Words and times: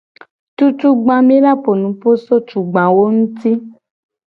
Cucugba 0.57 1.15
mi 1.27 1.35
la 1.45 1.53
po 1.63 1.71
nupo 1.81 2.09
so 2.23 2.35
tugbawo 2.47 3.03
nguti. 3.15 3.51